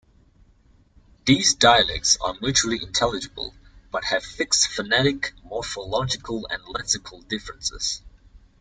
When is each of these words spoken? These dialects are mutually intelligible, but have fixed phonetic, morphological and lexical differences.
These 1.27 1.53
dialects 1.53 2.17
are 2.21 2.33
mutually 2.41 2.79
intelligible, 2.81 3.53
but 3.91 4.05
have 4.05 4.23
fixed 4.23 4.69
phonetic, 4.71 5.33
morphological 5.43 6.47
and 6.49 6.59
lexical 6.75 7.27
differences. 7.27 8.01